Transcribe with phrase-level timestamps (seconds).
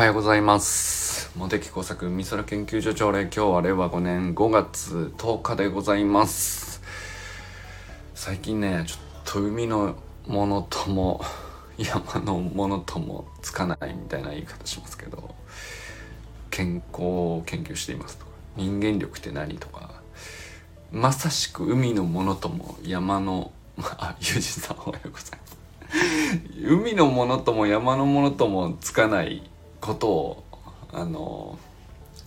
[0.00, 1.30] はようございます。
[1.36, 6.80] 茂木工作美空研究所朝礼今日は令和5年5月10日でございます。
[8.14, 9.00] 最近ねちょっ
[9.30, 11.20] と海のものとも
[11.76, 15.34] 山のものともつかないみたいな言い方しますけど
[16.48, 20.00] 健康を研究していますとか人間力って何とか
[20.90, 23.52] まさしく海のものとも山の
[23.98, 25.58] あゆうじさんおはようございます。
[26.64, 29.49] 海のものとも山のものともつかない
[29.80, 30.44] ことを
[30.92, 31.58] あの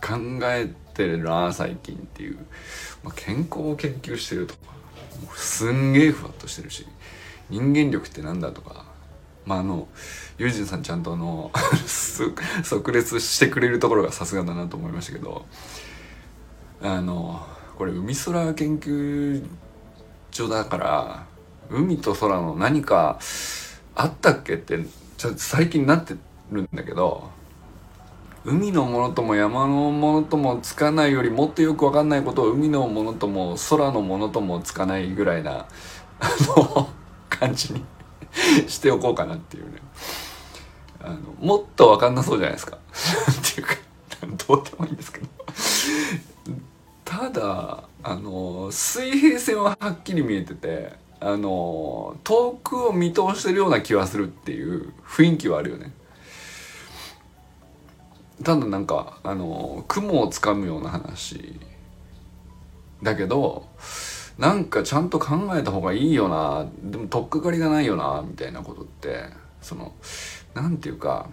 [0.02, 2.38] 考えてるな最近っていう、
[3.03, 4.73] まあ、健康を研究してるとか。
[5.35, 6.85] すんげえふわっとしてるし。
[7.49, 8.85] 人間力ってなんだとか。
[9.45, 9.88] まああの
[10.38, 11.52] ユージンさんちゃんとあの
[12.63, 15.45] 即列してくれるところがさすがだなと思いましたけど。
[16.81, 17.45] あの
[17.77, 19.44] これ海空研究
[20.31, 21.25] 所だから
[21.70, 23.20] 海と空の何か
[23.95, 24.80] あったっけって
[25.17, 26.16] ちょ最近なって
[26.52, 27.31] るんだけど。
[28.45, 35.66] 海のものとも山のものともつかないよりもっとよくわかんないことを海のものとも空のものともつかないぐらいな
[36.19, 36.89] あの
[37.30, 37.83] 感じに
[38.67, 39.81] しておこうかなっていうね。
[41.02, 42.77] あのもっとわかんなそうじゃないですか。
[43.31, 43.75] っていうか
[44.47, 45.28] どうでもいいんですけど。
[47.03, 55.91] ただあの水平線ははっきり見えててあの遠くを見通してるような気はするっていう雰囲気はあるよね。
[58.44, 61.59] ただなんかあの雲をつかむような話
[63.02, 63.67] だけど
[64.38, 69.25] なんかちゃんと考えた方がいいよなでも取っかかりがないよなみたいなことって
[69.61, 69.94] その
[70.53, 71.30] なんていうか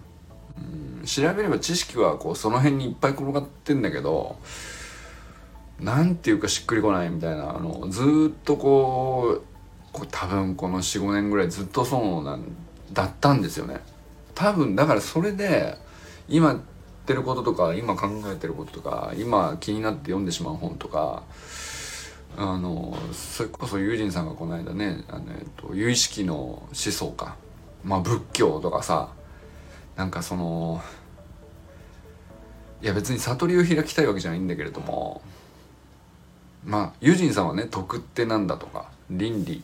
[0.57, 4.37] うん調べれば知識はこうその辺にいっぱい転がってんだけど
[5.79, 9.51] なんていうかしっくりこないみたいなあのずっとこう
[9.91, 12.43] こ多分この45年ぐらいずっとそうなん
[12.93, 13.79] だったんですよね。
[14.35, 15.77] 多分だからそれで
[16.29, 16.61] 今
[17.01, 21.23] ってることとか今考えてることとか今気になって読んでしまう本とか
[22.37, 27.35] あのそれこそユージンさんがこの間ねあの、えっと、有意識の思想か
[27.83, 29.09] まあ仏教とかさ
[29.95, 30.81] なんかその
[32.81, 35.21] いや別に悟りを開きたいわけじゃないんだけれども
[36.63, 39.63] まあユージンさんはね徳ってなんだとか倫理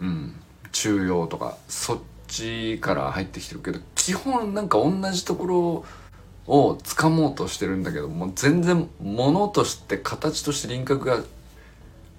[0.00, 0.34] うん
[0.72, 1.98] 中庸とかそっ
[2.28, 5.84] ちから入ってきてるけど基本なんか同じところ
[6.52, 11.20] を掴もうとしてるんだけども全然物として形として輪郭が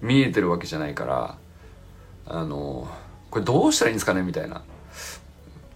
[0.00, 1.36] 見えてるわけじゃないから
[2.26, 2.88] あの
[3.30, 4.22] これどうしたらいいんですかね？
[4.22, 4.62] みたいな。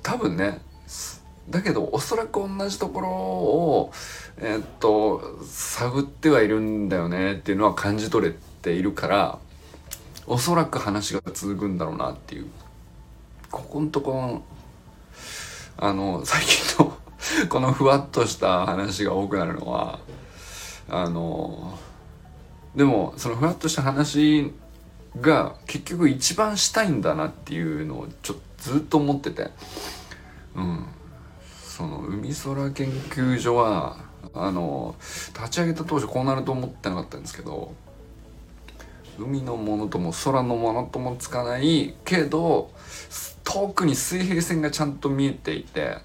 [0.02, 0.62] 多分ね
[1.50, 3.92] だけどおそらく同じところを
[4.38, 9.38] えー、っと探ってはいるんだよねっていうのは感じ取れているから
[10.26, 12.46] おそらく話が続くんだろうなっていう。
[13.50, 14.42] ここのとこ
[15.78, 16.85] あの最近の
[17.48, 19.98] このふわっとした話が多くなるのは
[20.88, 21.78] あの
[22.74, 24.52] でもそのふわっとした話
[25.20, 29.50] が結局一番したいんだなっていうのをちょっとずっと思ってて。
[30.54, 30.86] うん。
[31.76, 33.98] その海空研究所は
[34.32, 34.94] あの
[35.34, 37.74] 立ち上げた当初こうなると思ってなかったんですけど
[39.18, 42.70] 海のものとも空のものともつかないけど
[43.44, 45.98] 遠くに水平線がちゃんと見えていて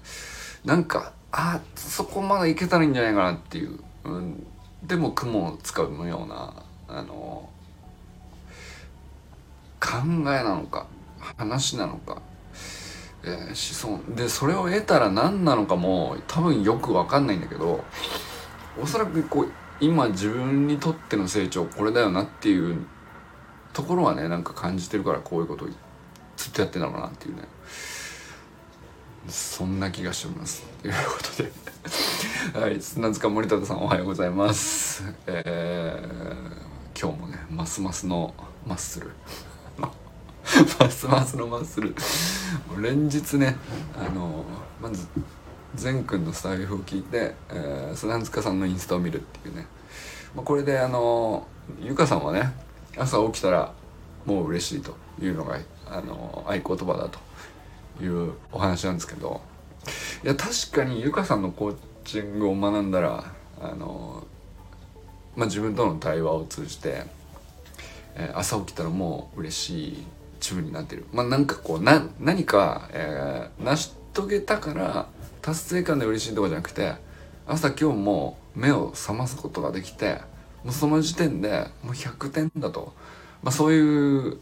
[0.64, 4.46] なんかあそこまで行けたらいいんじゃないかなっていう、うん、
[4.82, 6.54] でも雲を使うような
[6.88, 7.48] あの
[9.80, 10.86] 考えなのか
[11.18, 12.22] 話なのか、
[13.24, 13.38] えー、
[13.88, 14.14] 思想。
[14.14, 17.82] でそれを得たら何なのかも多分よく分かんないんだけど
[18.80, 22.86] おそらくこう今自分にとっての成長これだよなっていう
[23.72, 25.68] ところはねなんか感じてるからこういうことを
[26.36, 27.42] ずっとやってんだろうなっていうね。
[29.28, 30.64] そんな気がします。
[30.82, 31.52] ということで。
[32.58, 35.04] はい砂塚森田さんおはようございます。
[35.26, 38.34] えー、今日もねますますの
[38.66, 39.10] マッスル。
[40.78, 41.94] ますますのマッスル。
[42.82, 43.56] 連日ね
[43.96, 44.44] あの
[44.80, 45.06] まず
[45.74, 49.66] 善くんのスタイルを聞いて、えー、砂塚さんのインスタを見るっていうね、
[50.34, 51.46] まあ、これであの
[51.80, 52.52] ゆかさんはね
[52.96, 53.72] 朝起きたら
[54.26, 57.18] もう嬉しいというのがあの合言葉だと。
[58.04, 59.40] いうお話なんですけど
[60.24, 63.24] いや確かにゆかさんのコーチングを学んだら
[63.60, 64.24] あの、
[65.36, 67.04] まあ、自分との対話を通じて、
[68.14, 70.06] えー、朝起きたらもう嬉しい
[70.40, 71.06] 自分になってる。
[71.12, 75.06] まあなんかこうな何か、えー、成し遂げたから
[75.40, 76.94] 達成感で嬉しいとかじゃなくて
[77.46, 80.20] 朝今日も目を覚ますことができて
[80.64, 82.92] もうその時点でもう100点だと、
[83.42, 84.38] まあ、そういう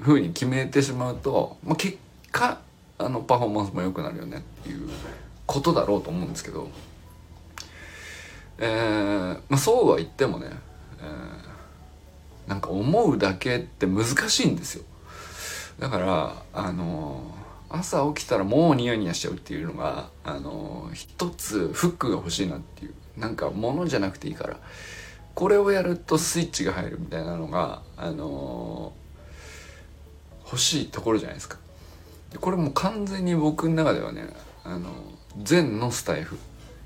[0.00, 1.98] ふうに決めてしまうと、まあ、結
[2.30, 2.60] 果
[2.98, 4.88] あのパフォーマンスも良くなるよねっていう
[5.46, 6.68] ことだろうと思うんですけど、
[8.58, 10.50] えーまあ、そうは言ってもね、
[11.00, 14.84] えー、なんか思うだけって難しいんですよ。
[15.78, 22.94] だからあのー、朝起きたらもうニヤニヤしちゃうっていうのがあのー、一つフックが欲しいなっていう。
[23.18, 24.56] なんか物じゃなくていいから
[25.34, 28.92] これをやるとスイッチが入るみたいなのがあの
[30.44, 31.58] 欲しいところじゃないですか。
[32.40, 34.28] これも完全に僕の中ではね
[34.64, 34.90] あの
[35.42, 36.38] 禅のスタイフ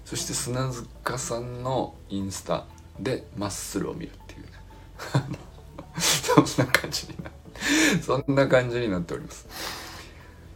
[0.05, 2.65] そして砂塚さんのインスタ
[3.01, 4.49] でマッスルを見るっていうね
[5.99, 7.31] そんな感じにな
[8.03, 9.47] そんな感じになっております。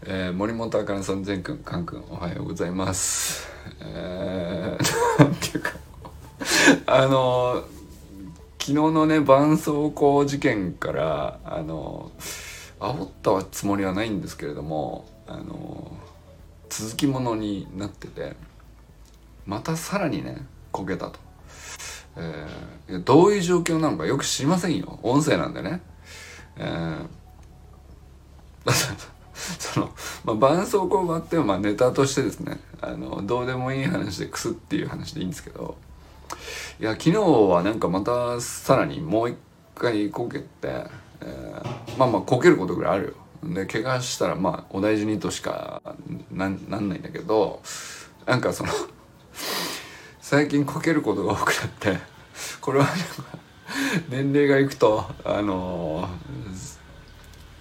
[0.09, 3.49] えー、森本あかねさん、善くん、かんくん、おはようございます。
[3.81, 5.73] えー、なんていうか
[6.87, 7.65] あの
[8.59, 12.11] 昨日のね、絆創膏事件から、あの
[12.81, 15.97] 煽ったつもりはないんですけれども、あの
[16.69, 18.37] 続きものになってて、
[19.47, 21.19] またさらにね、こけたと。
[22.17, 24.99] えー、どういう状況なのかよく知りませんよ。
[25.03, 25.81] 音声なんでね。
[26.57, 27.07] えー、
[29.59, 29.91] その、
[30.25, 35.77] まあ、絆創膏があっても、まあ、ネタとしてですね、あの、どうでもいい話でクスっていう話でいいんですけど、
[36.81, 39.37] いや、昨日はなんかまたさらにもう一
[39.75, 40.87] 回こけて、
[41.21, 43.55] えー、まあまあこけることぐらいあるよ。
[43.55, 45.83] で、怪我したらまあお大事にとしか
[46.31, 47.63] なんなんないんだけど、
[48.27, 48.71] なんかその
[50.21, 51.99] 最近こけることが多くなって、
[52.61, 52.87] これは
[54.09, 56.09] 年齢がいくとあの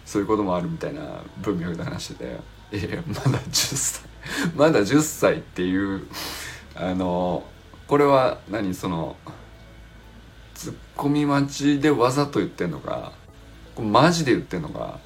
[0.06, 1.02] そういうこともあるみたいな
[1.42, 2.40] 文脈で話して
[2.72, 4.02] ていやまだ10歳
[4.56, 6.08] まだ10歳っていう
[6.76, 7.44] あの
[7.88, 9.16] これは何その
[10.54, 13.12] ツッコミ待ちでわざと言ってんのか
[13.82, 15.00] マジで言ってんのか。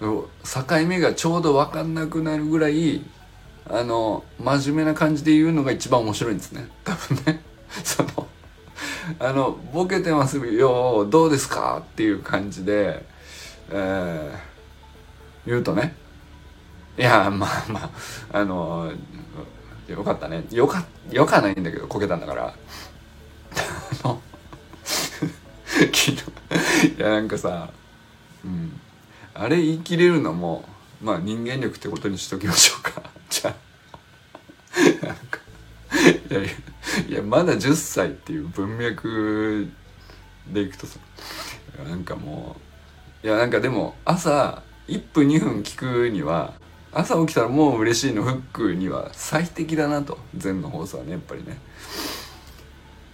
[0.00, 3.04] 境目がちょうど分かんなくなるぐらい
[3.70, 6.68] あの真面目な感じで言うのが一番面白いんですね。
[6.84, 7.42] 多分ね。
[7.84, 8.28] その
[9.18, 13.04] あのボケてますよどうですかっていう感じで、
[13.70, 15.94] えー、言うとね。
[16.98, 17.90] いやまあま
[18.32, 18.92] ああの
[19.88, 20.44] よかったね。
[20.50, 22.46] よかよかないんだけどこけたんだから。
[24.04, 24.20] あの
[24.84, 26.12] 昨日
[26.98, 27.70] いやなんかさ
[29.34, 30.64] あれ言い切れるのも
[31.02, 33.02] まあ人間力ってことにしときましょうか。
[33.30, 35.06] じゃあ。
[35.06, 35.40] なんか
[36.30, 36.50] いやいや
[37.08, 39.68] いやまだ10歳っていう文脈
[40.52, 40.98] でいくとさ
[41.88, 42.56] なんかも
[43.22, 46.54] ういやなんかでも朝1分2分聞くには
[46.92, 51.58] 朝起きたらもう嬉しいのフックには最適だなと禅の放送はねやっぱりね。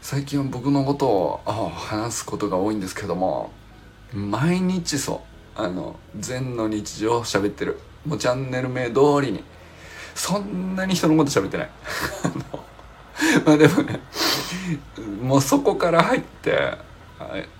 [0.00, 3.52] 最近は僕のことを話すことが多いんですけども
[4.12, 5.38] 毎日そう。
[5.58, 7.78] あの禅の日常を喋ってる。
[8.06, 9.43] もうチャンネル名通りに。
[10.14, 11.70] そんなに人のこと喋ってない。
[13.44, 14.00] まあでもね
[15.20, 16.75] もうそこから入って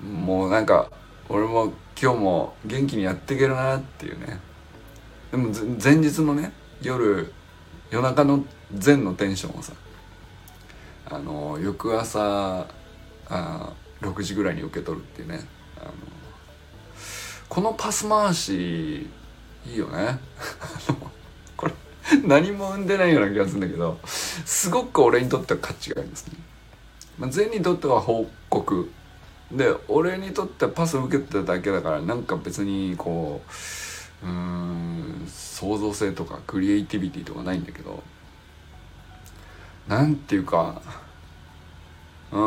[0.01, 0.89] もうなんか
[1.29, 4.41] 俺も今日も元気にやっていけるなっていうね。
[5.33, 5.51] でも
[5.83, 7.33] 前日のね夜
[7.91, 8.45] 夜中の
[8.85, 9.73] 前のテンションをさ
[11.11, 12.65] あの翌朝
[13.29, 15.58] あ6時ぐらいに受け取るっていうね。
[17.49, 19.09] このパス回し
[19.67, 20.19] いいよね
[21.57, 21.73] これ
[22.25, 26.35] 何も生んでないような気がするんだけどすごく俺にとっては価値がありますね。
[27.19, 28.91] まあ、にとっては報告
[29.51, 33.41] で俺にとってはパスを受けてただけだからなんか別にこ
[34.23, 38.03] ううん創造性とかクリエイティビティとかないんだけど
[39.89, 40.81] なんていうか
[42.31, 42.41] うん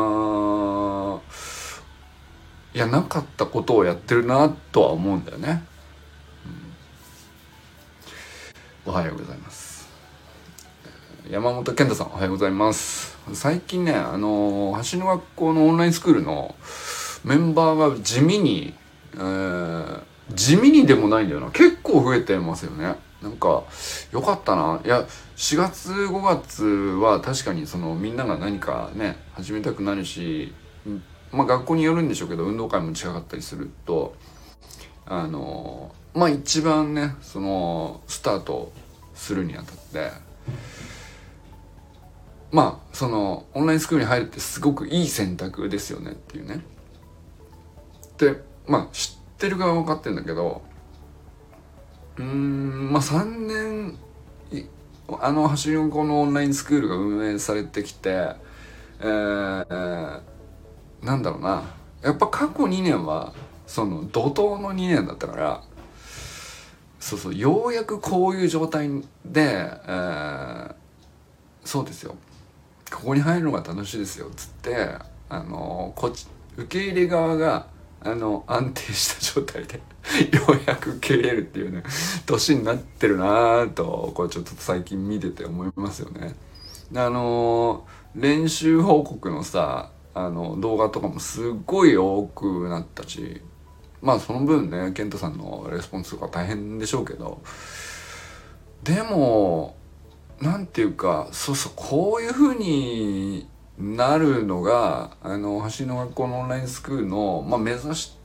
[2.74, 5.62] いやなかったことをやってるなとは思うんだよね。
[8.86, 9.88] おはようございます。
[11.28, 13.18] 山本健太さんおはようございます。
[13.34, 16.54] 最近ねあの橋の学校のオンラインスクールの
[17.24, 18.74] メンバーが地味に、
[19.14, 21.50] えー、地味にでもないんだよな。
[21.50, 22.94] 結構増えてますよね。
[23.22, 23.64] なんか
[24.12, 24.80] よかったな。
[24.82, 30.54] いや4月5月は確かにそのみんなが何かね始めたくなるし
[31.32, 34.14] まあ学校によるんでしょうけど運動会も近かったりすると
[35.06, 38.72] あのまあ一番ねそのスタート
[39.14, 40.10] するにあたって
[42.50, 46.62] まあそのオンラインスクールに入るってすごくいい選択ですよねっていうね。
[48.18, 50.62] でまあ知ってる側は分かってるんだけど
[52.18, 53.98] うんまあ3年
[55.20, 58.36] あの走りの子のオンラインスクールが運営されてきて
[59.04, 60.20] えー、
[61.02, 61.64] なんだろうな
[62.02, 63.32] やっぱ過去2年は
[63.66, 65.62] その怒涛の2年だったから
[67.00, 68.88] そうそうようやくこういう状態
[69.24, 70.74] で、えー、
[71.64, 72.16] そうですよ
[72.92, 74.96] ここに入るのが楽しいですよっつって
[75.28, 77.66] あのこっち受け入れ側が
[78.04, 79.76] あの安定した状態で
[80.36, 81.82] ようやく受け入れるっていうね
[82.26, 86.34] 年になってるなぁとこれちょっと最近見てて思いますよね。
[86.94, 93.40] あの練習報告のさあの動画とかもすっごい多くなったし
[94.00, 97.42] まあその分ね健太さんのレスポンスとか大変でしょうけど
[98.82, 99.76] でも
[100.40, 108.16] なんていうかそうそうこういうふうになるのがあの橋の学校のオンラインスクールの、まあ、目指し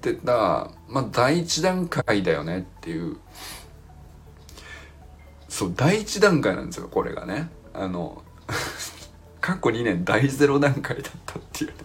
[0.00, 3.16] てた、まあ、第一段階だよねっていう
[5.48, 7.48] そう第一段階なんですよこれがね。
[7.72, 8.22] あの
[9.44, 11.76] 過去2年第0段階だったっていうね。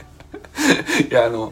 [1.12, 1.52] いやあの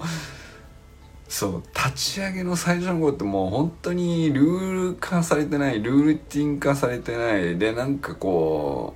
[1.28, 7.58] そう立ち上げの最初の頃ってもう本当にルール化されてないルーティン化されてない。
[7.58, 8.96] でなんかこ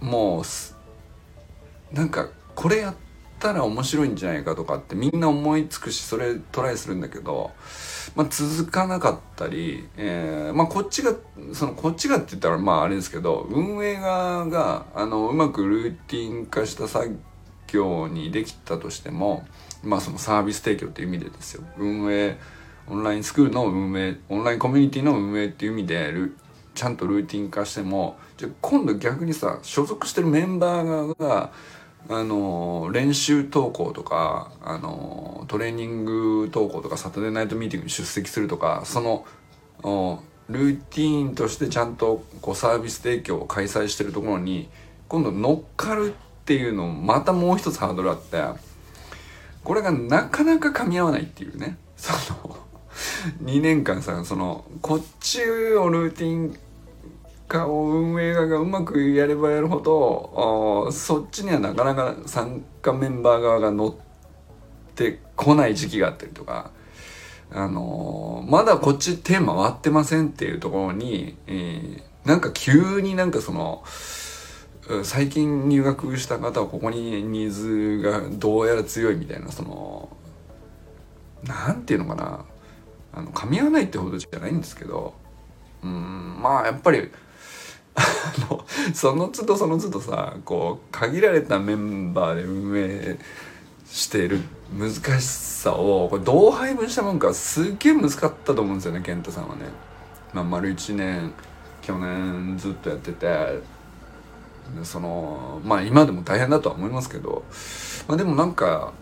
[0.00, 2.94] うもうなんかこれやっ
[3.42, 7.50] たら面白いんじゃないかとかってみんな思いつくしそれトライするんだけど、
[8.14, 11.12] まあ、続かなかったり、えー、まあこっちが
[11.52, 17.18] そのこっちがって言ったらまああれですけど運営側があのうまくルーティン化した作
[17.66, 19.44] 業にできたとしても
[19.82, 21.64] まあそのサービス提供っていう意味でですよ。
[21.76, 22.38] 運営
[22.88, 26.12] オンラインスクールの運営オンラインコミュニティの運営っていう意味で
[26.74, 31.52] ちゃんとルーティン化してもじゃ今度逆にさ所属してるメンバー側が
[32.08, 39.24] あの練習投稿とかあのトレーニング投稿とかサタデーナイトミーティングに出席するとかその
[40.48, 44.68] ルーティーンとしてちゃんとこうサービス提供を開催してるところに
[45.08, 48.42] 今度乗っかるっていうのまたもう一つハードルあって
[49.64, 51.76] これがなかなか噛み合わないっていうね。
[51.96, 52.56] その
[53.44, 55.44] 2年間さそのこっち
[55.76, 56.58] をルーティン
[57.52, 63.94] 化を運営側がうまくやればやるほどそっちにはなかなか参加メンバー側が乗っ
[64.94, 66.70] てこない時期があったりとか。
[67.54, 73.84] あのー、まだこっち手回ってませんっていうところに、えー、なんか急になんかその、
[75.04, 80.08] 最近入学した方はここにニーズがどうやら強いみたいなその
[81.44, 82.44] なんていうのかな
[83.12, 85.14] あの噛み合わないってほどじゃないんですけど
[85.84, 87.10] うんまあやっぱり
[88.94, 93.18] その都度その都度さこう限られたメンバーで運営
[93.86, 94.40] している
[94.78, 99.62] 難しさをこれどう配分したもんかすっげえ難かったと思うんですよね健太さんはね。
[100.32, 101.34] まあ、丸1年
[101.82, 103.60] 去年ずっとやってて
[104.82, 107.44] そのまあ今でも大変だとは思いますけど、
[108.08, 108.92] まあ、でもなんか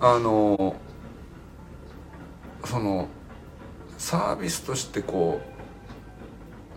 [0.00, 0.76] あの
[2.64, 3.08] その
[3.96, 5.51] サービスとしてこう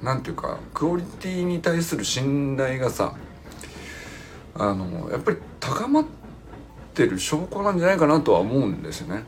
[0.02, 3.16] なんていうかクオリティに対する信頼がさ
[4.54, 6.06] あのやっぱり高まっ
[6.94, 9.24] てる証拠なんじゃないかなとは思うんですよね。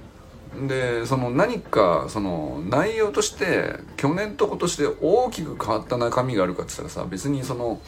[0.67, 7.79] でその何かその内容として去年と今年で大きく変わった中身があるかって言ったらさ別にその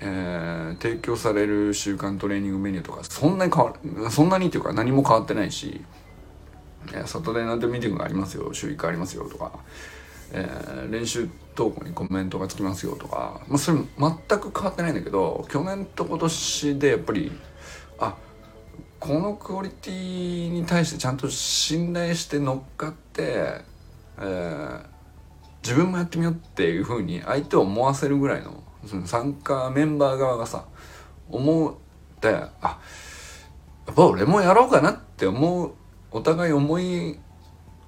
[0.00, 3.74] えー、提供される週間トレーニングメニューとかそんなに変わ
[4.10, 5.80] そんなにっていうか何も変わってないし、
[7.06, 9.52] サタデーナイトミーティングがありますよ週1回ありますよとか、
[10.32, 17.32] えー、練習投稿にコメントがつきますよとか、まあ、それ全く変わってないんだけど去年と今年でやっぱり
[17.98, 18.16] あ
[19.00, 23.62] このクオリティに対してちゃんと信頼して乗っかって、
[24.18, 24.82] えー、
[25.62, 30.64] 自分もやってみようっていうふうに相手を思わせるぐらいのその参加メンバー側がさ
[31.30, 31.74] 思っ
[32.20, 32.78] てあ
[33.86, 35.72] やっぱ俺もやろうかなって思う
[36.10, 37.18] お互い思い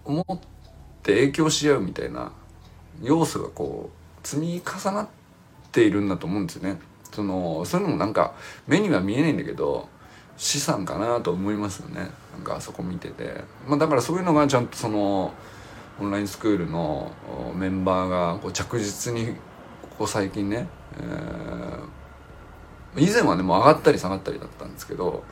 [0.04, 0.59] 思って
[1.06, 2.32] 影響し合うみたいな
[3.02, 3.90] 要素がこ
[4.22, 5.08] う積み重なっ
[5.72, 6.78] ているんだと思うんですよね。
[7.12, 8.34] そのそういうのもなんか
[8.66, 9.88] 目には見えないんだけど
[10.36, 12.10] 資産かなと思いますよね。
[12.32, 15.32] なんかあそこ見てて、まあ、だからそういうのがちゃんとその
[16.00, 17.12] オンラインスクールの
[17.56, 19.34] メンバーがこう着実に
[19.82, 20.66] ここ最近ね
[20.98, 25.22] えー、以前はねもう上がったり下がったりだったんですけど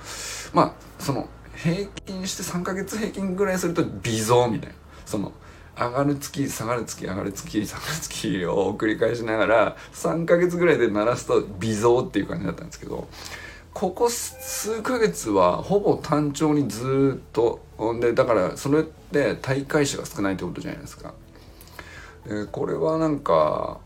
[0.53, 4.75] まあその平均して3ヶ月平均ぐらいすると微増みたいな。
[5.05, 5.33] その
[5.79, 13.07] 上がる月下がる月上がる月下がる月を繰り返しながら3ヶ月ぐらいで鳴らすと微増っていう感じだったんですけど
[13.73, 17.61] ここ数ヶ月はほぼ単調にずっと
[18.01, 21.15] でだからそれって大会者が少ないってことじゃないですか。
[22.27, 23.79] でこれはなんか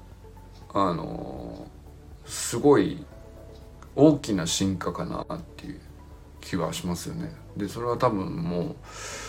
[0.72, 1.66] あの
[2.24, 3.04] すごい
[3.94, 5.80] 大きな進化かなっていう
[6.40, 7.30] 気はしますよね。
[7.54, 8.76] でそれは多分もう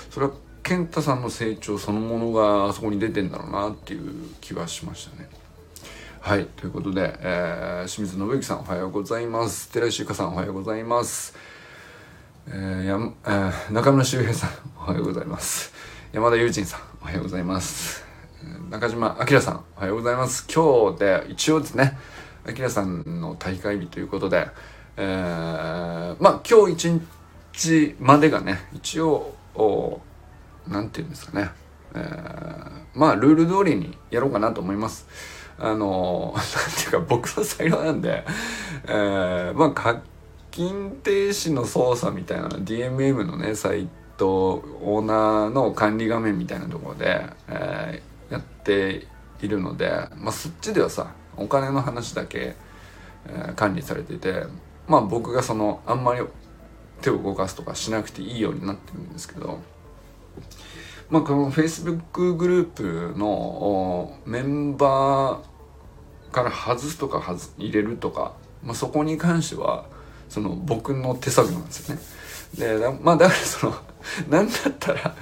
[0.09, 0.31] それは
[0.63, 5.27] 健太さんの成長そのものがあそこに出てんだろうなっていう気はしましたね。
[6.21, 9.69] はい、ということで、えー、清水信之さんおはようございます。
[9.69, 11.35] 寺石ゆかさんおはようございます。
[12.47, 15.73] えー、やえー、中村修平さんおはようございます。
[16.13, 18.05] 山田友人さんおはようございます。
[18.69, 20.47] 中島明さんおはようございます。
[20.47, 21.97] 今日で一応ですね、
[22.57, 24.47] 明さんの大会日ということで、
[24.95, 27.01] えー、まあ今日一
[27.51, 29.35] 日までがね、一応、
[30.67, 31.49] おなんていうんですかね、
[31.95, 35.07] えー、まあルール通りにやろうかなと思います。
[35.57, 36.43] あの、 なん
[36.75, 38.25] ていうか僕の才能なんで、
[38.85, 40.01] えー、まあ課
[40.51, 49.07] 金停止の操作みたいな DMM のね、サイト、オーナーの管理画面みたいなところで、えー、やって
[49.41, 52.55] いるので、まあそっちではさ、お金の話だけ、
[53.27, 54.45] えー、管理されてて、
[54.87, 56.21] まあ僕がその、あんまり
[57.01, 59.59] 手を動かすとかしなくていいようになってるんですけど、
[61.13, 69.85] まあ、この Facebook グループのメンバーから外すとか外入れるとか、まあ、そこに関しては
[70.27, 72.01] その僕の手作業なんですよね。
[72.57, 73.75] でまあだからその
[74.27, 75.15] 何だったら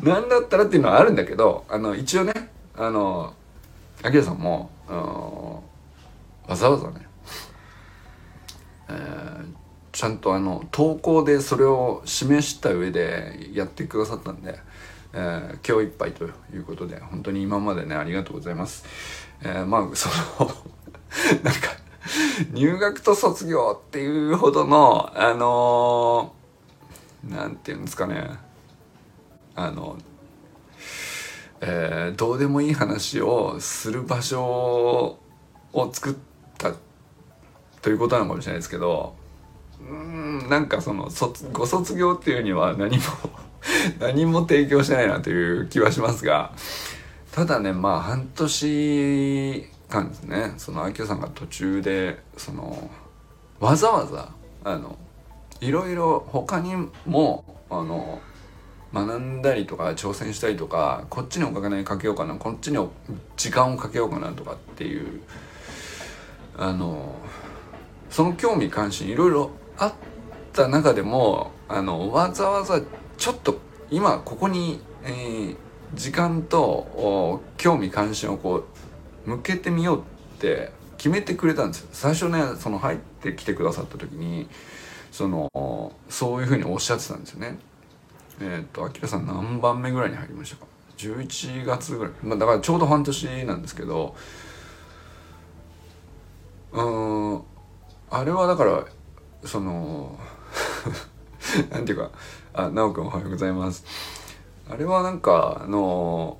[0.00, 3.34] 何だったらっていうのはあるんだけどあの一応ねあの
[4.04, 4.70] アキラさんも
[6.46, 7.08] わざわざね、
[8.88, 9.46] えー、
[9.90, 14.60] ちゃんとあの投稿でそれを示した上でやってくださったんで。
[15.16, 16.28] えー、今日いっぱいとい
[16.58, 18.84] うことで本当に今までねありがとうございます。
[19.42, 20.08] えー、まあそ
[20.42, 20.50] の
[21.44, 21.68] なんか
[22.52, 28.28] 入学と卒業っていうほどのあのー、なんていうんですかね
[29.54, 29.96] あの
[31.60, 35.18] えー、どうでもいい話をする場所
[35.72, 36.14] を作っ
[36.58, 36.72] た
[37.80, 39.14] ということなのかもしれないですけど
[39.80, 41.08] うんなんかその
[41.52, 43.04] ご卒業っていうには何も
[43.98, 46.52] 何も提供してないなという気はしますが
[47.32, 52.90] ただねまあ半年間ですねその秋さんが途中でその
[53.60, 54.28] わざわざ
[54.64, 54.96] あの
[55.60, 56.74] いろいろ他に
[57.06, 58.20] もあの
[58.92, 62.88] 学んだりとか挑戦したりとかこっちにお金かけようかなこっちに
[63.36, 65.20] 時間をかけようかなとかっていう
[66.56, 67.16] あの
[68.10, 69.92] その興味関心いろいろあっ
[70.52, 72.80] た中でもあのわざわざ
[73.16, 73.58] ちょっと
[73.90, 75.56] 今ここに、えー、
[75.94, 78.64] 時間と興味関心をこ
[79.26, 80.02] う向けてみようっ
[80.38, 81.88] て決めてくれたんですよ。
[81.92, 84.48] 最初ねその入ってきてくださった時に
[85.10, 87.58] そのそういうふうにおっしゃってたんですよね。
[88.40, 94.14] えっ、とあきらさん何番目ぐらいに入りましたか？11月ぐらい、まあ、だからちょうど半年なんですけど
[96.72, 97.42] うん
[98.10, 98.84] あれはだから
[99.44, 100.18] その
[101.70, 102.10] なんていうか
[102.56, 103.84] あ、なおくんおはようございます。
[104.70, 106.38] あれはなんか、あの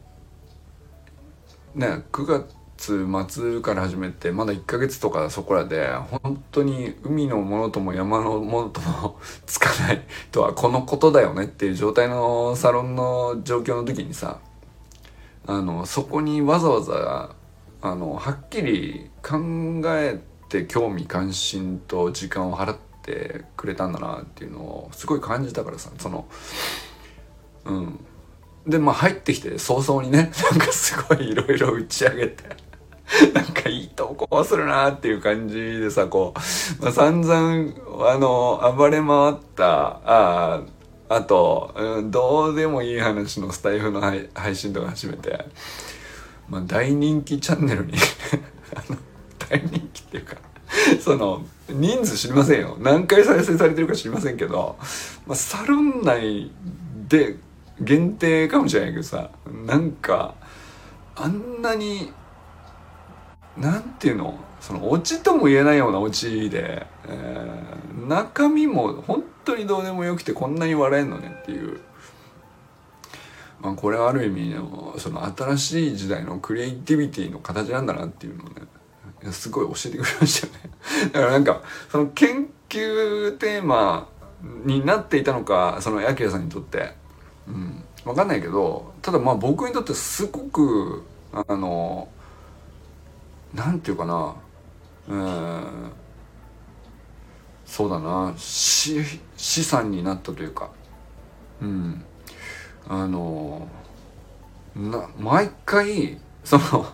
[1.75, 2.47] ね、9
[2.79, 5.89] 月末から始めて、まだ1ヶ月とかそこらで、
[6.23, 14.39] 本当に海のものとも山のものともつかないとはこのことだよねっていう状態のサロンの状況の時にさ、
[15.49, 17.35] あの、そこにわざわざ、
[17.83, 26.27] あの、はっきり考えて興味関心と時間を払っててくれたんだなっていうのをすごい感じたからさその
[27.65, 28.01] うん。
[28.67, 32.45] でまあ入ってきて早々にね なんかすごいいろいろ打ち上げて
[33.35, 36.35] なんかいい投稿するなっていう感じでさこ
[36.81, 40.63] う、まあ、散々あの暴れ回ったあ
[41.09, 45.45] あと、うん、どうでもいい話のスタイフの配信とか始めて、
[46.49, 47.93] まあ、大人気チャンネルに
[48.75, 48.99] あの
[49.39, 50.37] 大人気っていうか
[51.01, 54.77] その人数知りませんよ何回再生されてるか知りませんけど、
[55.27, 56.51] まあ、サロン内
[57.09, 57.37] で
[57.81, 59.31] 限定かもしれないけどさ
[59.67, 60.35] なんか
[61.17, 62.13] あんなに
[63.57, 64.39] なんていうの？
[64.61, 71.81] そのオチとも言えないようなオチで、えー、中身も本当にどうでもよくてこんなに笑えんのねっていう。
[73.61, 74.55] まあ、これはある意味
[74.99, 78.55] その新しい時代のクリエイティビティの形なんだなっていうのをね
[79.33, 80.71] すごい教えてくれましたよね。
[81.13, 84.09] だからなんかその研究テーマ
[84.65, 86.95] になっていたのかそのヤキラさんにとって。
[87.49, 87.85] うん。
[88.05, 92.09] 分かんないけどただまあ僕にとってすごくあの
[93.55, 94.35] なんていうかな。
[95.09, 95.65] うん。
[97.65, 98.35] そうだな。
[98.37, 99.03] 資
[99.37, 100.71] 資産になったというか。
[101.63, 102.05] うん。
[102.87, 103.67] あの
[104.77, 106.87] な毎回その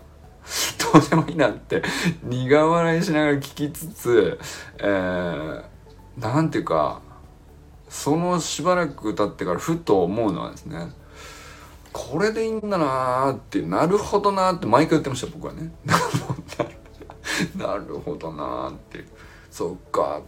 [0.92, 1.82] どうでもいいなって
[2.22, 4.38] 苦笑いしながら聞きつつ、
[4.78, 5.62] えー、
[6.18, 7.00] なんていうか
[7.88, 10.92] そのしばらく経ってからふと思うのはですね
[11.92, 15.72] これでいいんだなーってなるほどなーって毎回言ってました僕は ね。
[17.56, 19.04] なるほどなーって
[19.50, 20.20] そっか。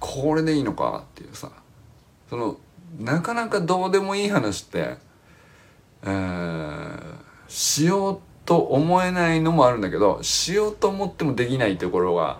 [0.00, 1.50] これでいいのかっていうさ。
[2.28, 2.58] その
[2.98, 4.96] なかなかどうでもいい話って、
[6.02, 7.00] えー、
[7.48, 12.38] しようと思えないのもあるんだけどしようと思ってもできないところが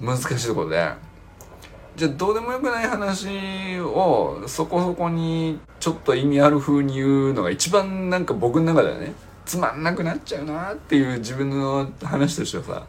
[0.00, 1.12] 難しいところで。
[1.94, 9.12] じゃあどうでもよくない話をそこそこにちょっと意味ある風に言うのが一番なんか僕の中ではね
[9.44, 12.86] つまんなくなっちゃうなっていう自分の話としてはさ。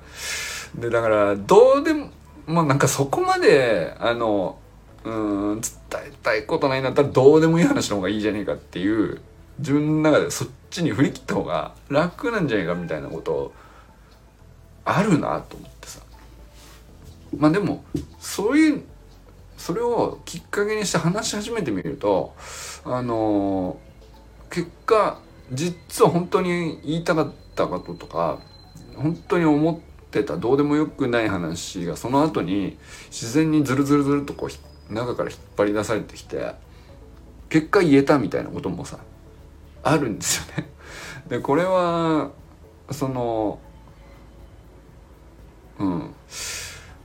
[0.76, 2.10] でだからどうでも
[2.48, 4.58] まあなんかそこまであの
[5.04, 5.12] う
[5.56, 5.72] ん伝
[6.06, 9.22] えたいことないんだったらどうでもいい話の方がいいじゃねえかっていう
[9.60, 13.54] 自分の中でそっちに振り切った方が楽なんじゃないかみたいなこと
[14.86, 16.02] あるなと思ってさ。
[17.38, 17.84] まあでも
[18.20, 18.84] そういう
[19.58, 22.36] それをきっかけにして話し始めてみると
[22.84, 23.78] あの
[24.50, 25.20] 結果
[25.52, 28.40] 実は本当に言いたかったこととか
[28.96, 29.80] 本当に思っ
[30.12, 32.78] てたどうでもよくない話がその後に
[33.10, 34.50] 自然にズルズルズルとこ
[34.90, 36.54] う中から引っ張り出されてきて
[37.50, 39.00] 結果言えたみたいなこともさ
[39.84, 40.70] あるんですよね。
[41.28, 42.32] でこれは
[42.92, 43.60] その
[45.80, 46.14] うん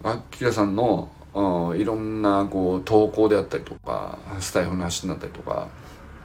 [0.02, 5.68] あきらさんのうんいろんなこう投稿であったりとかスタイフの話になったりとか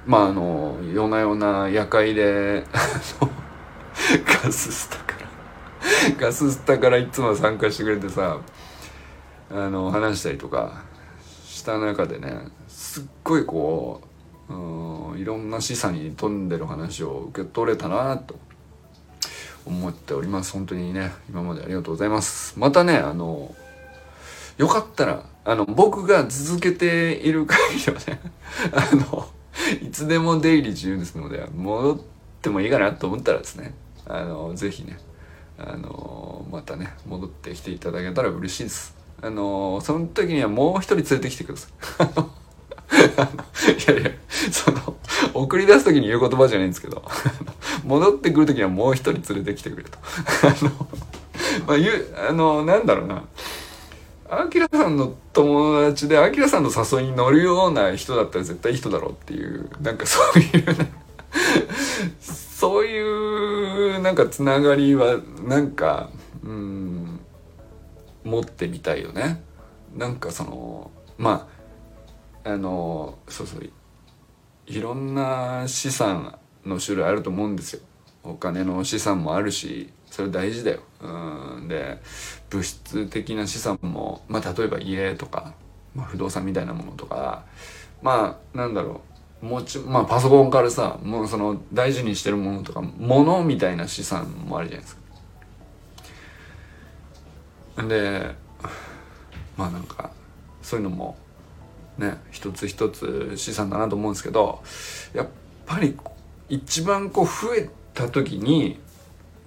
[0.06, 2.66] まああの夜な夜な夜会で
[4.44, 5.28] ガススタから
[6.20, 8.38] ガススタからいつも参加してくれてさ
[9.52, 10.82] あの話したりとか
[11.46, 14.08] した中でねすっごいこう、
[14.50, 18.36] うん、いろんな示唆に富んでる話を受け取れたなと
[19.66, 20.54] 思っております。
[20.54, 22.60] 本当にね今までありがとうございます。
[22.60, 23.56] またねあの
[24.58, 28.22] よかったらあの僕が続けている限りはね
[28.72, 29.28] あの
[29.82, 31.98] いつでも出入り自由ですので戻っ
[32.42, 33.74] てもいいかなと思ったらですね
[34.06, 35.00] あのぜひね
[35.58, 38.96] あのまたね戻ってきていただけたら嬉しいです。
[39.22, 42.34] あのその時にはもう一人連れてきてください。
[42.94, 44.12] いやいや
[44.52, 44.96] その
[45.34, 47.04] 送り出す時に言う言葉じゃないんですけど
[47.84, 49.98] 戻ってくる時にはもう一人連れてきてくれと。
[50.44, 50.88] あの
[51.68, 53.24] まあ言うあのなんだろうな。
[54.30, 60.76] アキラさんの友達でアキラさんの誘いに乗るような人だったら絶対いい人だろうっていうなんか そういう
[62.20, 66.10] そういうなんかつながりはなんか
[66.44, 67.20] うん
[68.24, 69.44] 持ってみたいよね。
[69.96, 71.53] なんかそのまあ
[72.44, 73.70] あのそうそう
[74.68, 77.82] いろんな資産の種類あると思うんですよ
[78.24, 80.82] お金の資産もあるしそれ大事だよ。
[81.02, 81.08] う
[81.62, 82.00] んで
[82.50, 85.54] 物質的な資産も、まあ、例えば家とか、
[85.96, 87.44] まあ、不動産みたいなものとか
[88.02, 89.02] まあなんだろ
[89.42, 94.96] うもちまあパソコンからさもうその大事にしてるものとか物みたいな資産もあるじゃないです
[97.76, 97.84] か。
[97.88, 98.36] で
[99.58, 100.12] まあなんか
[100.62, 101.18] そういうのも
[101.98, 104.62] ね一つ一つ資産だなと思うんですけど
[105.14, 105.28] やっ
[105.66, 105.98] ぱり
[106.50, 108.80] 一番こう増えた時に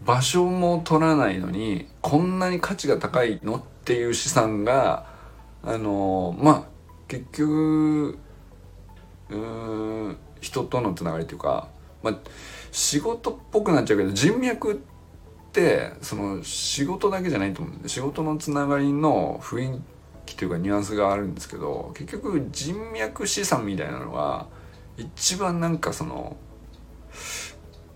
[0.04, 5.06] 場所も取らないのにこんなに価値が高いのっていう資産が
[5.62, 6.62] あのまあ
[7.08, 8.18] 結局
[9.30, 11.68] うん人とのつながりというか、
[12.02, 12.18] まあ、
[12.70, 14.76] 仕事っぽくなっちゃうけど人脈っ
[15.52, 19.80] てその仕事だけじゃないと思うんで仕事のつながりの雰囲
[20.26, 24.46] 気というかニュアンスがあるんですけど結局人脈資産みたいなのは
[24.96, 26.36] 一番なんかその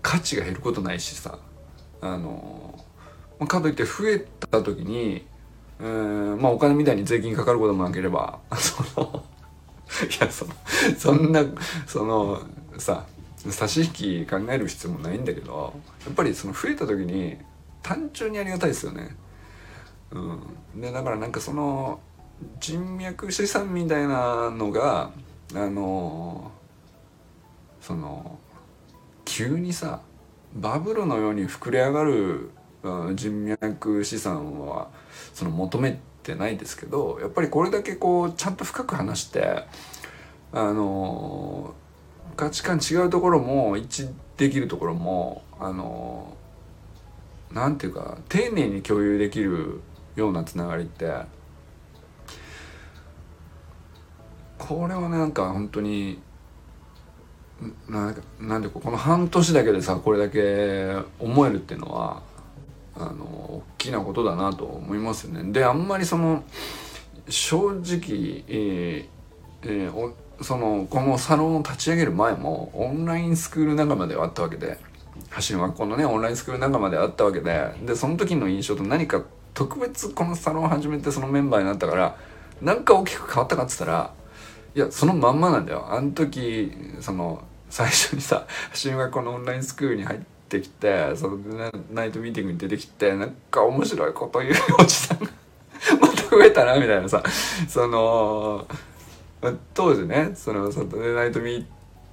[0.01, 1.37] 価値が減ることないしさ
[2.01, 2.83] あの
[3.47, 5.25] かといって増えた時に
[5.79, 9.23] うんまあお金みたいに税金かかることもなければ その
[10.01, 10.53] いやその
[10.97, 11.43] そんな
[11.85, 12.41] その
[12.77, 13.05] さ
[13.49, 13.87] 差し引
[14.25, 15.73] き考える必要もないんだけど
[16.05, 17.37] やっぱりその増えた時に
[17.81, 19.15] 単純にありがたいですよね。
[20.11, 20.19] う
[20.77, 21.99] ん、でだからなんかその
[22.59, 25.11] 人脈資産みたいなのが
[25.53, 26.51] あの
[27.81, 28.39] その
[29.25, 30.01] 急にさ
[30.53, 32.51] バブルのように膨れ上がる、
[33.15, 34.89] 人脈資産は
[35.33, 39.63] その求めてないですけどやっぱりこれだけこうちゃんと深く話して
[40.51, 41.73] あの
[42.35, 46.35] 価値観違うところも一致できるところもあの
[47.51, 49.81] なんていうか丁寧に共有できる
[50.15, 51.11] ようなつながりって
[54.67, 56.21] これはなんか本当に
[57.89, 62.21] ななんでこの半年だけでさこれだけ思えるっていうのは
[62.95, 65.51] あの大きなことだなと思いますよね。
[65.51, 66.43] であんまりその
[67.27, 69.07] 正直、えー
[69.63, 74.77] えー、そのこのサロンを立ち上げる前もオンラインスクール仲間ではあったわけで
[75.29, 82.17] 走る学校のねオンラインスクール仲間であったわけででその時の印象と何か特別このサロンを始めてそのメンバーになったから
[82.61, 84.13] 何か大きく変わったかっつったら
[84.73, 91.37] いやそのまんまなんだよあの時その最初にさ 進学校のオンラインスクールに入ってきてその
[91.91, 95.25] ナイトミーティングに出てきてなんか面白いこと言うおじさんが
[95.99, 97.21] また増えたなみたいなさ
[97.67, 98.65] その
[99.73, 101.65] 当時ねそのサタデーナイトミー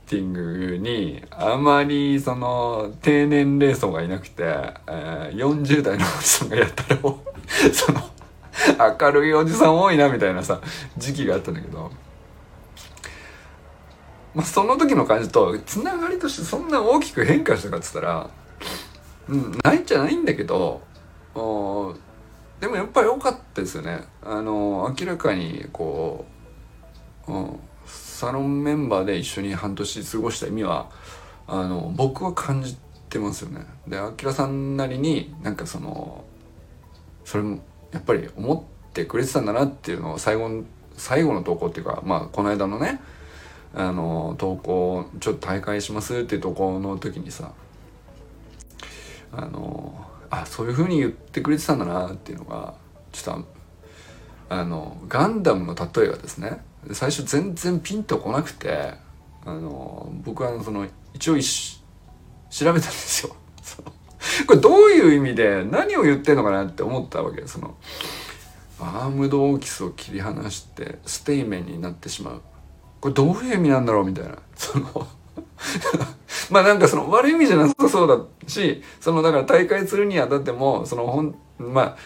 [0.06, 4.42] ティングにあまりその低年齢層がいなくて、
[4.86, 7.00] えー、40代のおじさんがやったら
[7.72, 8.00] その
[9.00, 10.60] 明るいおじさん多いなみたいなさ
[10.96, 12.07] 時期があったんだけど。
[14.34, 18.30] まあ、その時の感じとつながりとしてそんな大きく変化したかっつったら、
[19.28, 20.82] うん、ないんじゃないんだけど
[22.60, 24.00] でもやっぱり良かったですよね。
[24.22, 26.24] あの明らかにこ
[27.28, 30.90] う、うん、サロンメンバーで一緒に半年過ごした意味は
[31.46, 32.76] あの僕は感じ
[33.08, 33.64] てますよね。
[33.86, 36.24] であきらさんなりになんかその
[37.24, 37.60] それも
[37.92, 40.64] やっぱり思ってくれてたんだなっていうのを最後の
[40.96, 43.00] 最後の投稿っていうかまあこの間のね
[43.74, 47.52] あの投稿ちょっと大会しますっていう投稿の時にさ
[49.32, 52.74] あのあそういうふうに言ってくれてたんだなっていうのが
[53.12, 53.44] ちょっと
[54.50, 56.60] あのガンダムの例えがですね
[56.92, 58.94] 最初全然ピンとこなくて
[59.44, 63.34] あの僕はその一応調べたんですよ。
[64.46, 67.76] これどういう意味で何を言ってんのかなって思ったわけその
[68.80, 72.42] アームドオーキスを切り離してステイメンになってしまう。
[73.00, 74.36] これどういう意味なんだろうみたいな。
[74.56, 75.06] その
[76.50, 81.96] まあなんかその悪い意味じゃなさそうだしそのだから大会するにあたってもそのほんま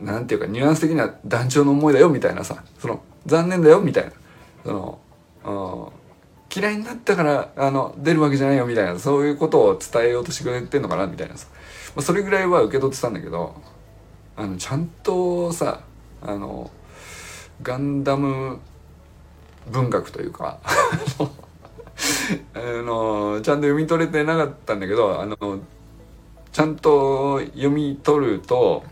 [0.00, 4.12] あなんていうかニュアンス的な団長の思いだよみたいなさその残念だよみたいな。
[4.64, 4.70] そ
[5.44, 5.92] の
[6.54, 11.48] 嫌いになったからあの出るわけじゃないよみたいなそういうことを伝えようとしてくれてんのかなみたいなさ、
[11.96, 13.54] まあ、それぐらいは受け取ってたんだけど
[14.36, 15.80] あのちゃんとさ
[16.20, 16.70] あの
[17.62, 18.60] ガンダム
[19.70, 20.58] 文学というか
[22.54, 25.36] あのちゃんと読み取れてなかったんだけどあの
[26.52, 28.84] ちゃんと読み取ると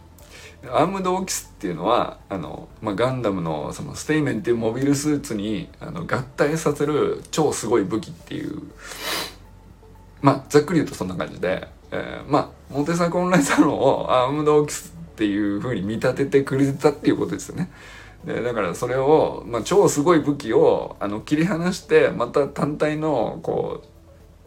[0.68, 8.62] アームドオキスっていうのはあの、まあ、ガンダムのそのステイメンっていうモビルスーツにあの合体させる超すごい武器っていう
[10.20, 17.70] まあざっくり言うとそんな感じで、えー、まあモテサコンライサロンをアームドオキスっていう風に見立ててくれてたっていうことですよね。
[18.24, 23.82] でだからそれを、まあ、超すごい武器をあの切り離してまた単体のこ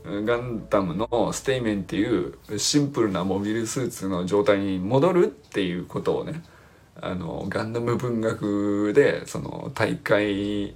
[0.05, 6.43] うガンダムのステイメンっていうシンプルなモビルスーツの状態に戻るっていうことをね
[7.01, 10.75] あのガンダム文学でその大会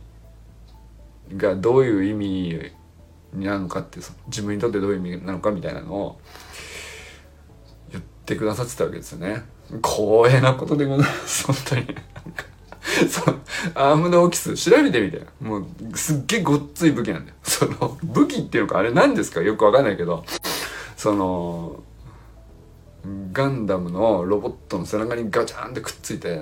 [1.35, 2.71] がどういう意味
[3.33, 6.21] なのかってその自分にとってどういう意味なのかみたいなのを
[7.91, 9.43] 言ってくださってたわけですよね。
[9.83, 11.95] 光栄なことでございます本当に。
[13.09, 13.37] その、
[13.75, 15.21] アームドオキス調べてみて。
[15.41, 17.37] もう、すっげえごっつい武器なんだよ。
[17.43, 19.41] その、武器っていうかあれ何ですか？
[19.41, 20.23] よくわかんないけど、
[20.95, 21.83] その、
[23.31, 26.41] ガンダムのロボットの背中にガチャンってくっついて、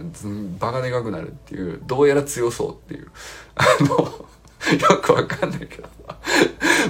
[0.59, 3.11] バカでかくなるっていう、どうやら強そうっていう。
[3.55, 5.87] あの、よくわかんないけど。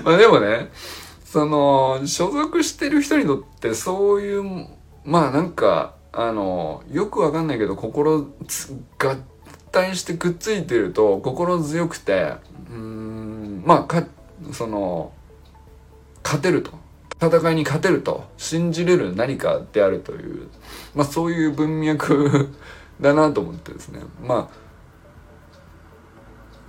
[0.06, 0.72] まあでもね、
[1.26, 4.68] その、所属してる人にとってそういう、
[5.04, 8.28] まあなんか、あの、よくわかんないけど、心
[8.98, 9.18] が
[9.76, 12.34] 体してくっついてると心強くて
[12.72, 14.08] うんまあか
[14.54, 15.12] その
[16.24, 16.72] 勝てると。
[17.22, 18.26] 戦いに勝てると。
[18.36, 20.50] 信じれる何かであるという、
[20.96, 22.50] まあ、そういう文脈
[23.00, 24.02] だなと思ってですね。
[24.22, 24.66] まあ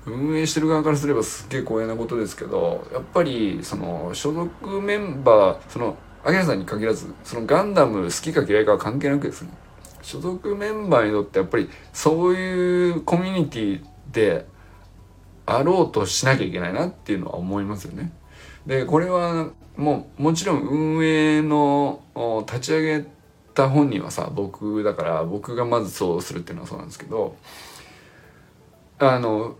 [0.05, 9.51] 運営してる側からすればすっげえ光栄なことですけどやっぱりその所属メンバーそのアキラさんに限らずそのガンダム好きか嫌いかは関係なくですね。
[10.07, 14.47] 所属メンバーにとってやっぱりそういうコミュニティで
[15.45, 18.13] あろうとしなきゃいけないなっていうのは思いますよね。
[18.67, 22.05] でこれはもうもちろん運営の
[22.47, 23.07] 立ち上げ
[23.53, 27.35] た本人はさ僕だから僕がまずそうするっていうのはそうなんですけど
[29.01, 29.57] あの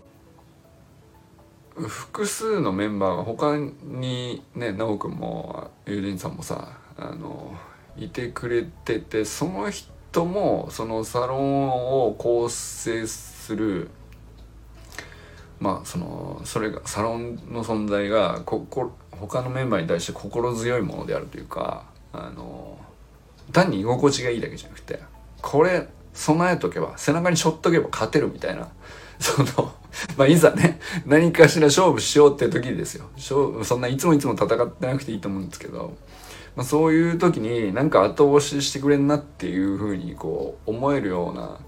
[1.75, 7.53] 複数のメンバーが他にね奈くんも友人さんもさあの
[7.97, 13.89] いてくれててその人ともそのサロンを構成する
[15.59, 22.77] まあそのそれがサロンの存在がここ他のメンバーに対して心強いものであるというかあの
[23.51, 24.99] 単に居心地がいいだけじゃなくて
[25.41, 28.69] これ備えとけば背中に背負っとけば勝てるみたいな
[29.19, 29.73] その
[30.15, 33.05] まあいざね何かしら勝負しようって時ですよ。
[33.17, 35.95] そんないつもいつも戦ってなくていいと思うんですけど
[36.57, 41.59] まあ、そういう時になんか後押ししてくれんなっていうふうにこう思えるような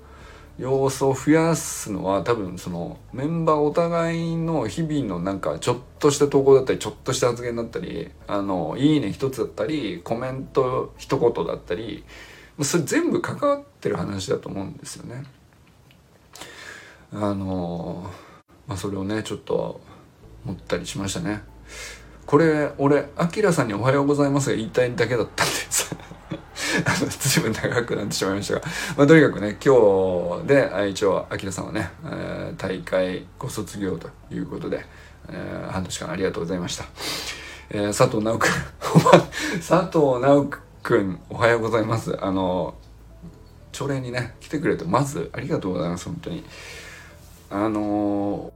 [0.57, 12.03] 要素を増やすのは多分そのメンバーお互いの日々のなんかちょっとした投稿だったりちょっとした発言だったりあのいいね一つだったりコメント一言だったり
[12.63, 15.23] それ全部関わってる話だと思うんですよね。
[17.13, 18.11] あの
[18.67, 19.79] まあ、それをねちょっと
[20.45, 21.43] 思ったりしましたね。
[22.29, 25.95] これ俺アキラさんに「おはようございます」が言いたいだけだったんです。
[26.85, 28.61] あの随分長くなってしまいましたが、
[28.97, 34.85] まあ、とにかくね今日で一応アキラさんはね、えー、大会ご卒業ということで、
[35.27, 36.85] えー、半年間ありがとうございました、
[37.71, 38.51] えー、佐藤直君
[39.67, 40.49] 佐藤直
[40.83, 42.15] 君おはようございます。
[42.23, 42.75] あの
[43.71, 46.45] 朝礼にね来てくれてまずありがとうございます本当に。
[47.49, 48.53] あの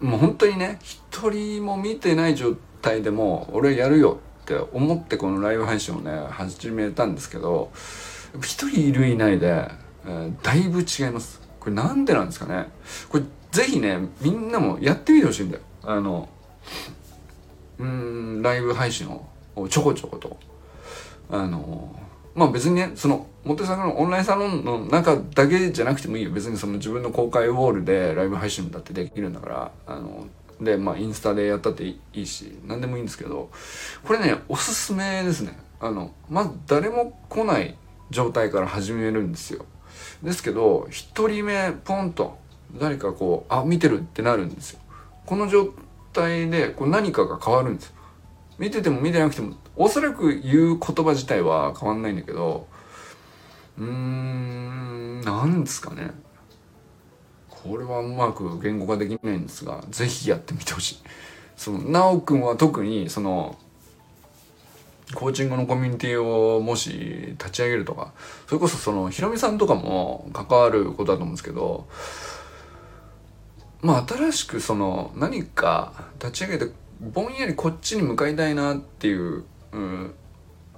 [0.00, 7.70] もう本当にね一人も見てない状態態でも俺やるよって思ってこのライブ配信をね始めたんですけど
[8.42, 9.68] 一人いるいないで、
[10.06, 11.40] えー、だいぶ違います。
[11.58, 12.68] これなんでなんですかね。
[13.08, 15.62] これぜひねみんなもやってみてほしいんだよ。
[15.82, 16.28] あの
[17.78, 20.36] うんライブ配信をちょこちょこと。
[21.30, 21.94] あの
[22.34, 26.30] まあ別にねそのモテサのオンラインサロンの中だけじゃなくてもいいよ。
[26.30, 30.26] 別にその自分の公開ウォールでライブ配信だってできるんだからあの
[30.60, 33.50] で、まあ、インスタでやったっていいし、何でもいいんですけど、
[34.04, 35.58] これね、おすすめですね。
[35.80, 37.76] あの、まず誰も来ない
[38.10, 39.64] 状態から始めるんですよ。
[40.22, 42.38] ですけど、一人目、ポンと、
[42.78, 44.80] 誰かこう、あ、見てるってなるんですよ。
[45.24, 45.72] この状
[46.12, 47.94] 態で、こう何かが変わるんですよ。
[48.58, 52.66] 見てても見てなくても、おそらく言う言葉自体は変わんないんだけど、
[53.78, 56.10] うーん、なんですかね。
[57.62, 60.98] これはうまく言語化できないんですが是非やってみてほしい。
[61.56, 63.58] その奈くんは特にその
[65.14, 68.12] コーチングのコミュニティをもし立ち上げるとか
[68.46, 71.86] それこそそのひろみさんとかも関わることだと思うんですけど
[73.82, 80.14] まあ新しくその何か立ち上げてぼんやりこっちに向かいたいなっていう、うん、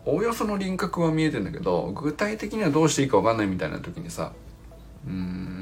[0.05, 4.33] おおよその輪郭は見えてんだけど具体的にはどうしていいか分かんないみたいな時にさ
[5.07, 5.62] うん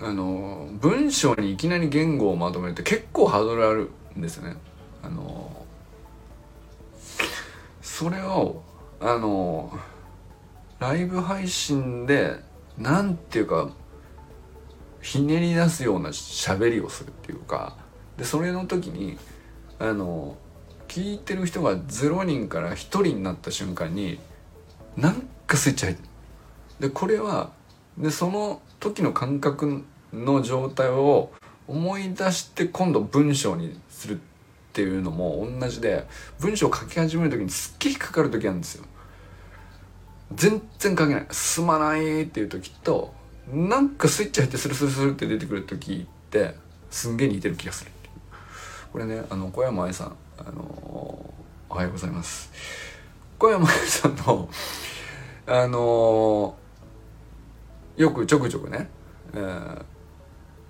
[0.00, 4.56] あの文章にいきなり言語をまとめるって結構ハードルあるんですよね。
[5.02, 5.64] あの
[7.80, 8.62] それを
[9.00, 9.72] あの
[10.78, 12.36] ライブ配信で
[12.76, 13.70] なんていうか
[15.00, 17.76] ひねり出すような喋りをするっていうか
[18.18, 19.16] でそれの時に
[19.78, 20.36] あの
[20.88, 24.18] 聞いてる人が0人から1人になった瞬間に
[24.96, 26.08] なんかスイッチ入ってる。
[26.88, 27.50] でこれは
[27.98, 31.32] でその時の感覚の状態を
[31.66, 34.18] 思い出して今度文章にするっ
[34.72, 36.06] ていうのも同じで
[36.38, 38.84] 文章を書き始める時にすっげえ引っかかる時あるんですよ。
[40.34, 41.26] 全然書けない。
[41.30, 43.14] 進まないっていう時と
[43.52, 46.54] なんかスイッチ入ってスルスルスルって出てくる時って
[46.90, 47.90] すんげえ似てる気がする。
[48.92, 50.62] これねあの小山愛さんあの
[51.68, 52.50] おはようございます。
[53.38, 54.48] 小山愛さんの
[55.46, 56.56] あの
[57.96, 58.88] よくちょくちょくね、
[59.34, 59.84] えー、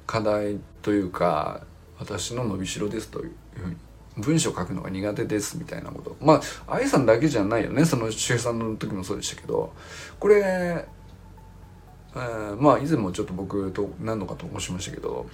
[0.06, 1.62] 課題というか
[1.98, 3.76] 私の伸びしろですというふうに
[4.18, 6.16] 文章書くのが苦手ですみたいなこと。
[6.20, 7.84] まあ愛さんだけじゃないよね。
[7.84, 9.72] その周平さんの時もそうでしたけど。
[10.18, 15.26] これ、えー、まあ以前もちょっと僕と何度かと申しましたけど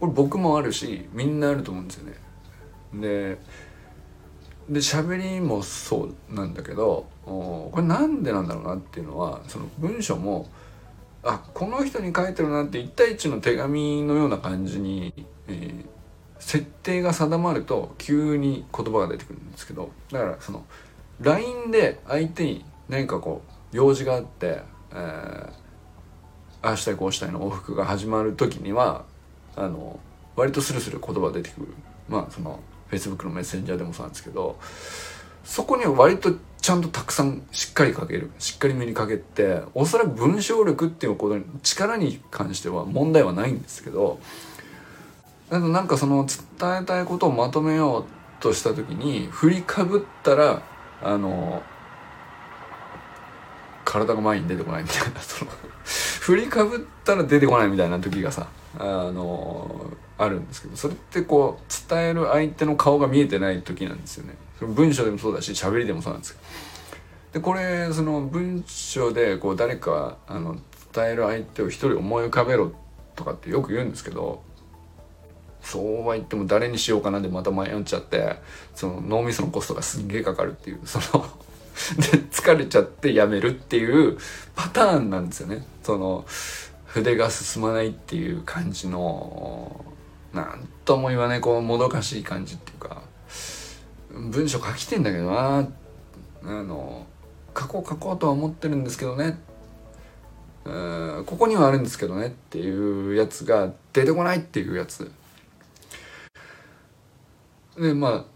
[0.00, 2.14] これ僕もあるしみんなあると思うんですよね。
[2.94, 3.38] で
[4.72, 10.48] で喋りもそうなんだけどこれなんでなんだろうなっていうのはその文章も
[11.22, 15.12] あこの人に書いてるなって1対1の手紙のような感じに、
[15.46, 15.84] えー、
[16.38, 20.64] 設定が定まると急に言葉が出てくるんですけどだからその
[21.20, 25.50] LINE で相手に何かこう用事があって、えー、
[26.62, 29.04] ああしたいこうしたいの往復が始まる時には
[29.54, 30.00] あの
[30.34, 31.68] 割とスルスル言葉出てくる。
[32.08, 32.58] まあその
[32.92, 34.58] Facebook のメッセンジャーでもそうなんですけど
[35.44, 38.30] そこには割とちゃんとたくさんしっかり書ける。
[38.38, 44.20] しっかりめに書けておそらく文章力っていうことに力に関しては問題はないんですけど
[45.50, 50.62] なんかその伝えたいことをまとめようとした時に振りかぶったら
[51.02, 51.62] あの
[53.84, 55.50] 体が前に出てこないみたいなその
[56.20, 64.34] 振りかぶったら出てこないみたいな時がさあのあるんですけどそれってこう伝える相手の顔が見えてない時なんですよね。
[64.60, 66.38] 文章でもそうだし喋りでもそうなんです。
[67.32, 70.56] でこれその文章でこう誰かあの
[70.92, 72.72] 伝える相手を一人思い浮かべろ
[73.16, 74.42] とかってよく言うんですけど
[75.62, 78.36] そうは言っても誰にしようかなでまた迷っちゃって
[78.74, 81.26] その脳みそのコストがすんげえかかるっていうその
[81.74, 84.18] 疲れちゃってやめるっていう
[84.54, 85.66] パターンなんですよね。
[85.82, 86.24] その
[86.86, 89.84] 筆が進まないっていう感じの
[90.32, 93.02] なんとも言わないこうもどかしい感じっていうか
[94.10, 95.68] 文章書きてんだけどな。
[96.44, 97.06] あの
[97.56, 99.38] 書こう書こうとは思ってるんですけどね。
[100.64, 105.10] ここにはあるんですけどねっていうやつが出てこないっていうやつ。
[107.76, 108.26] でま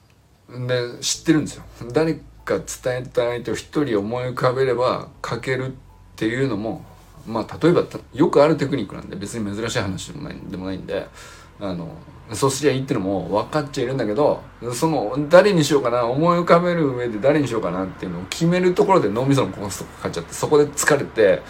[0.48, 1.64] あで知ってるんですよ。
[1.92, 5.70] 誰か伝えたいと一人思い浮かべれば書けるっ
[6.14, 6.82] ていうのも
[7.26, 7.82] まあ例えば
[8.14, 11.06] よくあるテクニックなんで別に珍しい話でもないでもないんで
[11.60, 11.88] あの
[12.32, 14.42] そうすりゃいいってのも分かっちゃいるんだけど
[14.72, 21.42] その誰にしようかな思い浮かべる上で誰にしようかなっていうのを決めるところで脳みそのコンストかかっちゃってそこで疲れて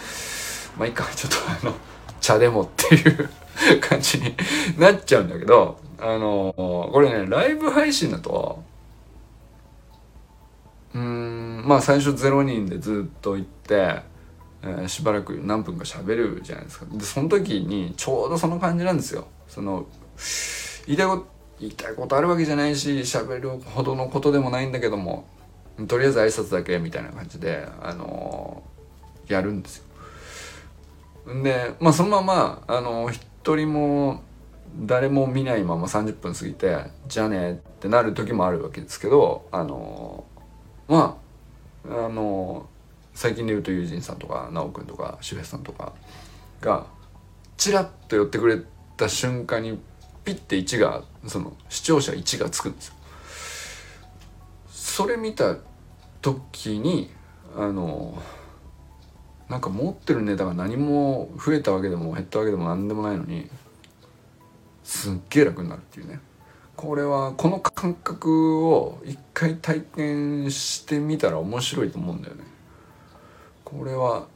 [0.77, 1.31] まあいいかちょっ
[1.61, 1.75] とあの
[2.21, 3.29] 茶でもっていう
[3.81, 4.35] 感じに
[4.77, 8.63] なっちゃうんだけどあのこれねライブ配信だと
[10.95, 14.01] うんまあ最初0人でずっと行って、
[14.63, 16.85] えー、しばらく何分か喋るじゃないですか。
[16.91, 19.27] でその時にちょうどその感じなんですよ。
[19.47, 19.85] その
[20.85, 21.27] 言いたいこと
[21.59, 25.25] 言いたいことあるわけじゃないし喋るほどのことでもないんだけども
[25.87, 29.83] とりあえず挨拶だけみたいな感じであのー、やるんですよ。
[31.43, 34.21] でまあそのままあの一人も
[34.79, 36.77] 誰も見ないまま30分過ぎて
[37.07, 40.23] じゃあねってなる時もあるわけですけどあの
[40.87, 41.17] ま
[41.89, 42.67] ああの
[43.13, 45.93] 最近で言うと友人さんとか奈くんとか周平さんとか
[46.61, 46.85] が
[47.57, 48.59] チラッと寄ってくれ
[48.95, 49.79] た瞬間に
[50.23, 52.93] ピッて1がその視聴者1がつくんですよ。
[54.69, 55.57] それ見た
[56.21, 57.09] 時に
[57.55, 58.21] あの
[59.49, 63.49] なんか持ってるネタが何も増えたわけでも減ったわけでも何でもないのに
[64.83, 66.19] すっげえ楽になるっていうね
[66.77, 72.43] これはこの感覚を一回体験してみたら面白いと思うんだよね。
[73.63, 74.27] これは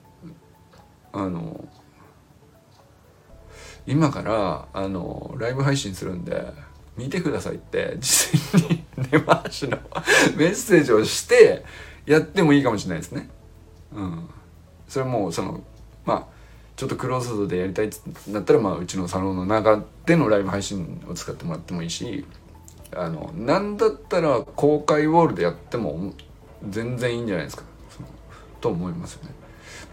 [1.14, 1.64] あの
[3.86, 6.52] 今からあのライブ配信するんで
[6.98, 9.78] 見てくださいって実際に根回しの
[10.36, 11.64] メッセージをして
[12.08, 13.30] やってもいいかもしれないですね。
[13.94, 14.30] うん。
[14.88, 15.62] それもその
[16.06, 16.28] まあ
[16.82, 18.00] ちょっとクローズドでやりたいって
[18.32, 22.26] なったら、まあ、うちのサロンの中でのライブ配信を使ってもらってもいいし
[22.92, 26.12] あのなんだったら公開ウォールでやっても
[26.68, 27.66] 全然いいんじゃないですか
[28.62, 29.30] と思いますよね。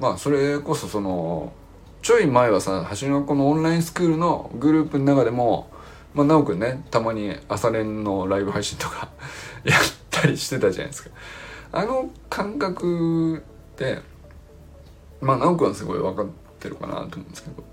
[0.01, 1.53] まあそれこそその
[2.01, 5.69] ちょい前はさ橋の学校のオンラインスクールのグループの中でも
[6.15, 9.11] まあ直くんねたまに朝練のライブ配信とか
[9.63, 11.11] やったりしてたじゃないですか。
[11.71, 13.41] あの感覚っ
[13.77, 13.99] て
[15.21, 17.65] まあ直くんはすごい分かっててるかなと思うんですけど。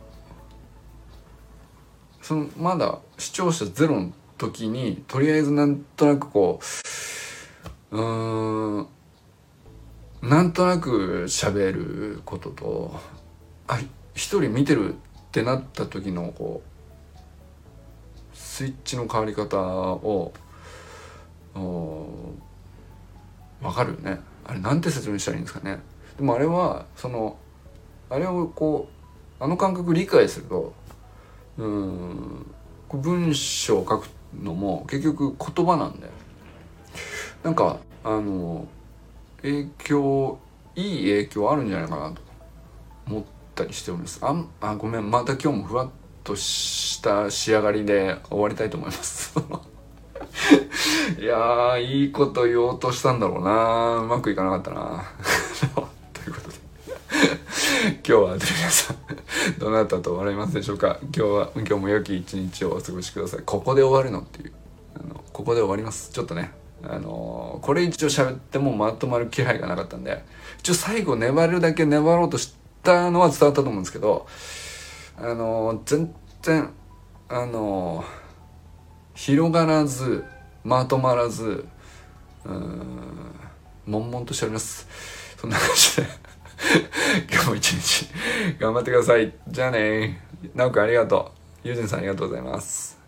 [2.21, 6.59] そのまだ視聴者ゼロの時にとりあえずなんとなくこ
[7.91, 8.87] ううん
[10.23, 12.99] なんとなく喋ることと
[13.67, 13.79] あ
[14.15, 14.97] 一人見てるっ
[15.31, 16.63] てなった時のこ
[18.33, 20.33] うスイッチの変わり方を
[23.61, 24.19] 分かるよね。
[24.45, 25.79] あれなんて説明したらいいんですかね。
[26.17, 27.37] でもあれはその
[28.09, 28.87] あれをこ
[29.39, 30.73] うあの感覚理解すると
[31.57, 32.45] うん
[32.91, 34.07] 文章を書く
[34.41, 36.13] のも結局言葉なんだよ
[37.43, 38.67] なんかあの
[39.41, 40.39] 影響
[40.75, 42.21] いい影響あるんじゃないかなと
[43.07, 44.19] 思ったりしております。
[44.21, 45.89] ああごめんまた今日もふわっ
[46.23, 49.33] とした仕上がりで終わりたいと思います。
[51.19, 53.97] いやいいこと言おうとしたんだろうな。
[53.97, 55.03] うまくいかなかったな。
[58.07, 58.97] 今日は皆さん
[59.57, 60.99] どなたと笑いますでしょうか？
[61.01, 63.39] 今日は今日も良き一日をお過ごしください。
[63.43, 64.53] ここで終わるのっていう。
[64.93, 66.11] あのここで終わります。
[66.11, 66.51] ちょっとね。
[66.83, 70.23] あのこれ一応喋ってもまとまる気配がなかったんで。
[70.59, 72.53] 一応最後粘るだけ粘ろうとし
[72.83, 74.27] たのは伝わったと思うんですけど
[75.17, 76.69] あの全然
[77.27, 78.05] あの
[79.15, 80.23] 広がらず
[80.63, 81.65] まとまらず
[82.45, 82.85] うん
[83.87, 84.87] 悶々としております。
[85.41, 86.24] そんな感じで。
[87.31, 88.09] 今日も一日
[88.59, 89.33] 頑張ってください。
[89.47, 90.21] じゃあね。
[90.53, 91.31] なおくんありがと
[91.63, 91.67] う。
[91.67, 92.99] ゆうじんさんありがとうございます。